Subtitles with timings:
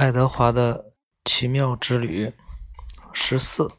[0.00, 0.94] 爱德华的
[1.26, 2.32] 奇妙之旅
[3.12, 3.70] 十四，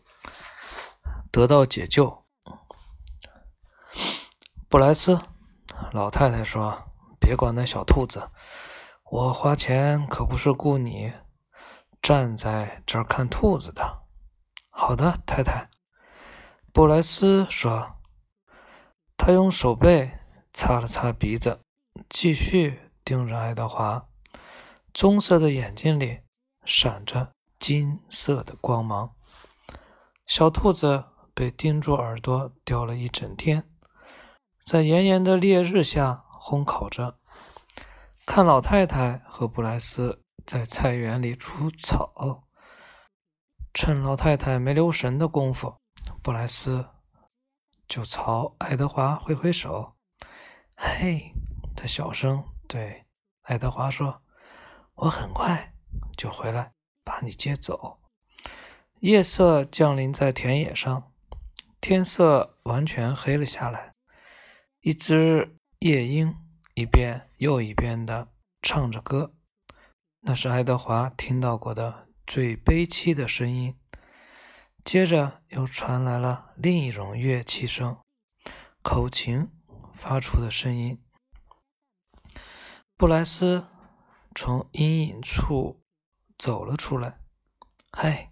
[1.31, 2.23] 得到解救。
[4.69, 5.19] 布莱斯
[5.91, 6.83] 老太太说
[7.19, 8.29] ：“别管那小兔子，
[9.09, 11.11] 我花钱可不是雇你
[12.03, 14.03] 站在这儿看兔子的。”
[14.69, 15.71] 好的，太太。
[16.71, 17.95] 布莱斯说。
[19.17, 20.19] 他用手背
[20.53, 21.61] 擦了擦鼻子，
[22.07, 24.07] 继续盯着爱德华。
[24.93, 26.21] 棕色的眼睛里
[26.65, 29.15] 闪着金色的光芒。
[30.27, 33.69] 小兔子被钉住耳朵叼了一整天，
[34.65, 37.17] 在炎炎的烈日下烘烤着。
[38.25, 42.47] 看老太太和布莱斯在菜园里除草。
[43.73, 45.75] 趁老太太没留神的功夫，
[46.21, 46.87] 布莱斯。
[47.87, 49.97] 就朝爱德华挥挥手，
[50.77, 51.33] 嘿，
[51.75, 53.05] 他小声对
[53.41, 54.21] 爱德华说
[55.01, 55.73] ：“我很快
[56.15, 56.73] 就回来
[57.03, 57.99] 把你接走。”
[59.01, 61.11] 夜色降临在田野上，
[61.79, 63.93] 天色完全黑了下来。
[64.81, 66.35] 一只夜莺
[66.75, 68.27] 一遍又一遍地
[68.61, 69.33] 唱着歌，
[70.19, 73.75] 那是爱德华听到过的最悲凄的声音。
[74.85, 77.97] 接着又传来了另一种乐器声，
[78.83, 79.49] 口琴
[79.95, 81.01] 发出的声音。
[82.95, 83.67] 布莱斯
[84.35, 85.83] 从阴影处
[86.37, 87.19] 走了出来。
[87.91, 88.29] “嘿，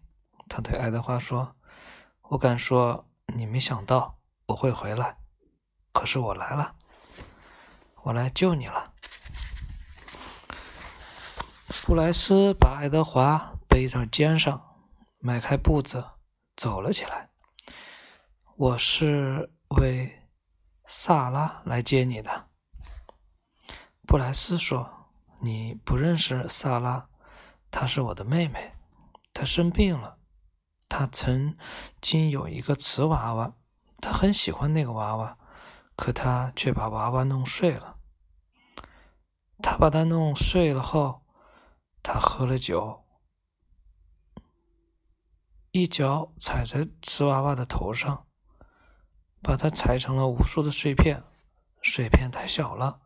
[0.48, 1.58] 他对爱德华说
[2.30, 5.18] ：“我敢说你没想到我会回来，
[5.92, 6.76] 可是我来了，
[8.04, 8.94] 我来救你了。”
[11.86, 14.76] 布莱斯把爱德华背到肩上，
[15.20, 16.12] 迈开步子。
[16.56, 17.30] 走了起来。
[18.58, 20.28] 我是为
[20.86, 22.50] 萨拉来接你的，
[24.06, 24.99] 布莱斯说
[25.42, 27.10] ：“你不认识萨拉，
[27.72, 28.74] 她是我的妹妹。
[29.34, 30.18] 她生病了，
[30.90, 31.56] 她曾
[32.02, 33.54] 经有一个瓷娃娃，
[34.02, 35.38] 她很喜欢那个娃娃，
[35.96, 37.98] 可她却把娃娃弄碎了。
[39.62, 41.22] 她把它弄碎了后，
[42.04, 43.04] 她喝了酒。”
[45.72, 48.26] 一脚踩在瓷娃娃的头上，
[49.42, 51.24] 把它踩成了无数的碎片。
[51.82, 53.00] 碎片太小了，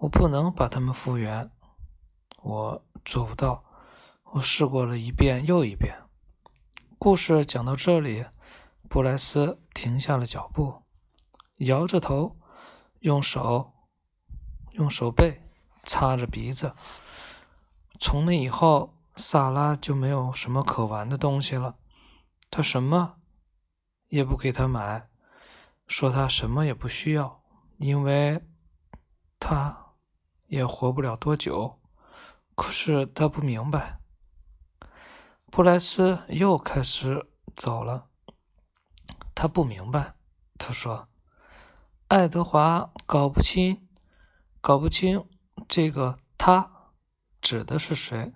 [0.00, 1.50] 我不能把它们复原。
[2.42, 3.64] 我做不到。
[4.32, 5.94] 我试过了一遍又一遍。
[6.98, 8.26] 故事讲到这里，
[8.88, 10.82] 布莱斯停下了脚步，
[11.56, 12.36] 摇着头，
[13.00, 13.72] 用手
[14.72, 15.42] 用手背
[15.84, 16.74] 擦着鼻子。
[17.98, 21.76] 从那以后，萨拉就没有什么可玩的东西了。
[22.50, 23.16] 他什么
[24.08, 25.08] 也不给他买，
[25.86, 27.42] 说他什么也不需要，
[27.78, 28.42] 因为
[29.38, 29.94] 他
[30.46, 31.77] 也活不了多久。
[32.58, 34.00] 可是他不明白。
[35.46, 38.08] 布莱斯又开始走了。
[39.32, 40.16] 他不明白。
[40.58, 41.08] 他说
[42.08, 43.86] ：“爱德华搞不清，
[44.60, 45.24] 搞不清
[45.68, 46.90] 这个他
[47.40, 48.34] 指的是谁。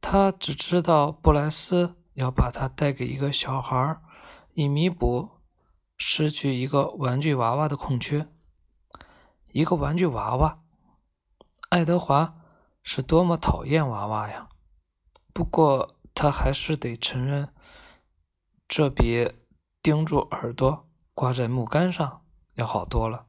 [0.00, 3.98] 他只知道布莱斯。”要把他带给一个小孩，
[4.52, 5.30] 以弥补
[5.96, 8.28] 失去一个玩具娃娃的空缺。
[9.50, 10.60] 一个玩具娃娃，
[11.70, 12.36] 爱德华
[12.82, 14.48] 是多么讨厌娃娃呀！
[15.32, 17.48] 不过他还是得承认，
[18.68, 19.32] 这比
[19.82, 22.22] 钉住耳朵挂在木杆上
[22.54, 23.26] 要好多了。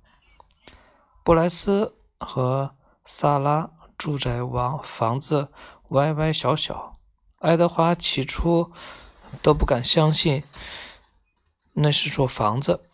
[1.24, 2.76] 布莱斯和
[3.06, 5.50] 萨拉住在房房子
[5.90, 7.00] 歪歪小小。
[7.40, 8.72] 爱德华起初
[9.42, 10.44] 都不敢相信
[11.74, 12.90] 那是座房子。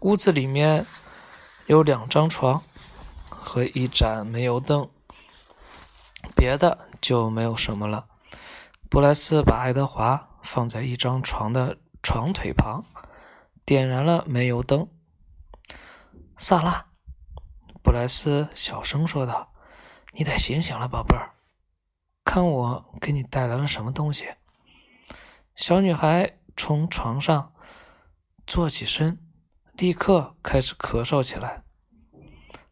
[0.00, 0.86] 屋子里面
[1.66, 2.62] 有两张床
[3.28, 4.90] 和一盏煤油灯，
[6.34, 8.06] 别的就没有什么了。
[8.90, 12.84] 布莱斯把爱德华放在一张床的床腿旁，
[13.64, 14.88] 点燃了煤油灯。
[16.36, 16.86] 萨拉，
[17.82, 19.52] 布莱斯小声说道
[20.12, 21.30] ：“你得醒醒了，宝贝儿。”
[22.24, 24.34] 看我给你带来了什么东西！
[25.54, 27.52] 小女孩从床上
[28.46, 29.18] 坐起身，
[29.72, 31.62] 立刻开始咳嗽起来。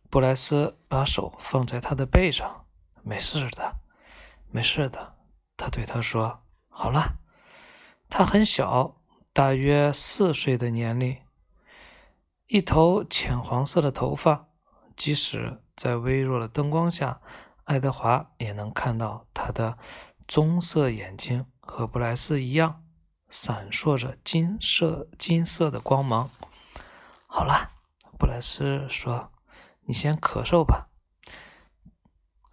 [0.09, 2.60] 布莱斯把手放在她的背上
[3.03, 3.77] ，“没事的，
[4.51, 5.17] 没事的。”
[5.57, 7.19] 他对他说：“好了。”
[8.09, 8.97] 他很小，
[9.33, 11.19] 大约四岁的年龄，
[12.47, 14.49] 一头浅黄色的头发，
[14.97, 17.21] 即使在微弱的灯光下。
[17.65, 19.79] 爱德华也能看到他的
[20.27, 22.83] 棕色眼睛和布莱斯一样，
[23.29, 26.29] 闪烁着金色金色的光芒。
[27.29, 27.71] 好了，
[28.19, 29.31] 布莱斯说
[29.87, 30.89] ：“你先咳嗽吧。”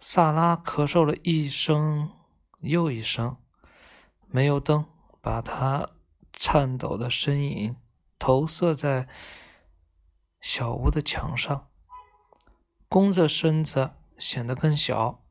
[0.00, 2.12] 萨拉咳嗽了一声
[2.60, 3.36] 又一声，
[4.28, 4.86] 煤油灯
[5.20, 5.88] 把他
[6.32, 7.76] 颤抖的身影
[8.16, 9.08] 投射在
[10.40, 11.68] 小屋的墙上，
[12.88, 15.24] 弓着身子显得更小。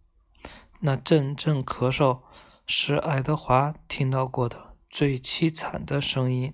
[0.81, 2.23] 那阵阵咳嗽
[2.67, 6.53] 是爱德华听到过的最凄惨的声音，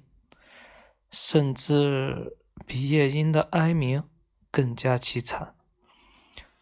[1.09, 2.37] 甚至
[2.67, 4.07] 比夜莺的哀鸣
[4.51, 5.55] 更加凄惨。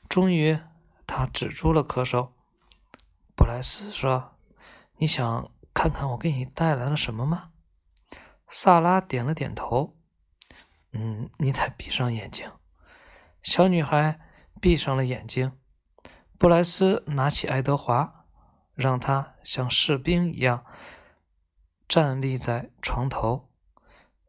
[0.07, 0.57] 终于。
[1.11, 2.29] 他止住了咳嗽。
[3.35, 4.37] 布莱斯说
[4.95, 7.51] ：“你想看看我给你带来了什么吗？”
[8.47, 9.97] 萨拉点了点头。
[10.93, 12.49] “嗯，你得闭上眼睛。”
[13.43, 14.21] 小女孩
[14.61, 15.51] 闭上了眼睛。
[16.37, 18.25] 布莱斯拿起爱德华，
[18.73, 20.65] 让他像士兵一样
[21.89, 23.49] 站立在床头。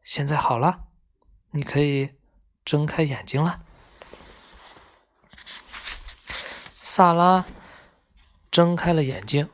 [0.01, 0.87] 现在好了，
[1.51, 2.15] 你可以
[2.65, 3.62] 睁开眼睛了。
[6.85, 7.45] 萨拉
[8.51, 9.47] 睁开了眼睛，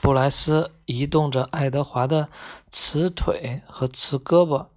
[0.00, 2.28] 布莱斯移动着爱德华的
[2.70, 4.68] 瓷腿和瓷胳膊，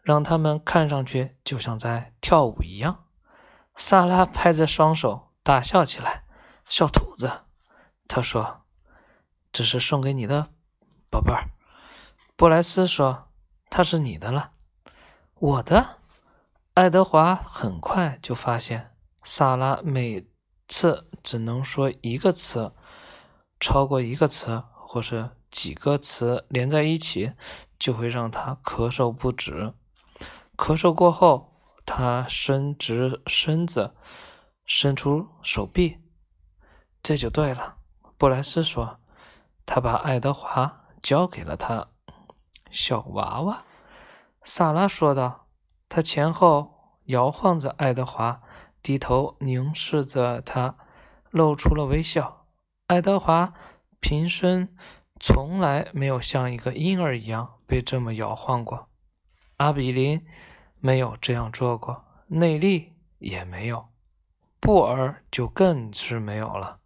[0.00, 3.06] 让他们看上去就像在跳舞一样。
[3.74, 6.22] 萨拉拍着双手大笑起来
[6.70, 7.40] ：“小兔子！”
[8.06, 8.60] 他说
[9.50, 10.50] ：“这是送给你的，
[11.10, 11.48] 宝贝儿。”
[12.36, 13.26] 布莱斯说
[13.68, 14.52] ：“它是你的了。”
[15.34, 15.98] 我的。
[16.74, 18.94] 爱德华很快就发现
[19.24, 20.28] 萨拉每。
[20.66, 22.72] 次只能说一个词，
[23.58, 27.32] 超过一个词或是几个词连在一起，
[27.78, 29.72] 就会让他咳嗽不止。
[30.56, 33.94] 咳嗽过后，他伸直身子，
[34.66, 35.98] 伸出手臂，
[37.02, 37.78] 这就对了。
[38.18, 39.00] 布莱斯说
[39.64, 41.88] ：“他把爱德华交给了他。”
[42.70, 43.64] 小娃娃，
[44.42, 45.46] 萨拉说道。
[45.88, 48.42] 他前后摇晃着爱德华。
[48.82, 50.76] 低头凝视着他，
[51.34, 52.46] 露出了微笑。
[52.86, 53.54] 爱德华
[53.98, 54.68] 平生
[55.18, 58.88] 从来没有像一个婴儿一样被这么摇晃过。
[59.56, 60.24] 阿比林
[60.78, 63.88] 没有这样做过，内利也没有，
[64.60, 66.78] 布尔就更是没有了。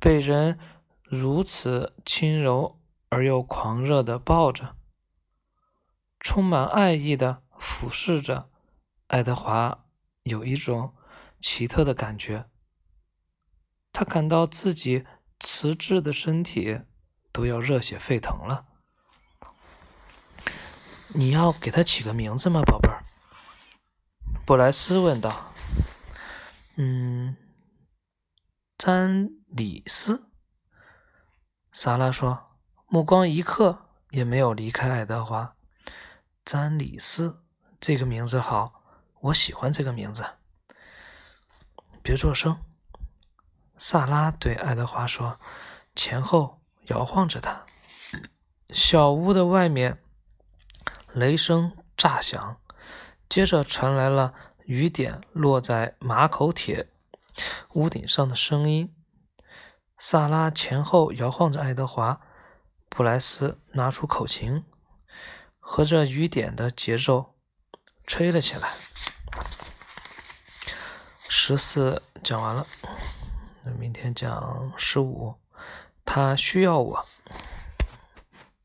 [0.00, 0.58] 被人
[1.04, 4.74] 如此轻柔而又狂热地抱着，
[6.18, 8.50] 充满爱意地俯视着
[9.06, 9.84] 爱德华。
[10.24, 10.94] 有一种
[11.38, 12.46] 奇特的感觉，
[13.94, 15.06] 他感到自己
[15.38, 16.80] 瓷质的身体
[17.30, 18.66] 都要热血沸腾了。
[21.10, 23.04] 你要给他起个名字吗，宝贝儿？
[24.44, 25.52] 布莱斯问道。
[26.74, 27.36] 嗯，
[28.76, 30.28] 詹里斯。
[31.70, 32.58] 萨拉说，
[32.88, 35.54] 目光一刻也没有离开爱德华。
[36.44, 37.44] 詹里斯
[37.78, 38.82] 这个名字好。
[39.20, 40.24] 我喜欢这个名字。
[42.02, 42.58] 别作声，
[43.76, 45.38] 萨拉对爱德华说，
[45.94, 47.66] 前后摇晃着他。
[48.70, 50.02] 小屋的外面，
[51.12, 52.60] 雷声炸响，
[53.28, 54.34] 接着传来了
[54.64, 56.88] 雨点落在马口铁
[57.74, 58.94] 屋顶上的声音。
[59.98, 62.20] 萨拉前后摇晃着爱德华，
[62.88, 64.64] 布莱斯拿出口琴，
[65.58, 67.34] 和着雨点的节奏
[68.06, 68.74] 吹了起来。
[71.28, 72.66] 十四讲完了，
[73.64, 75.34] 那明天讲十五。
[76.04, 77.04] 他需要我。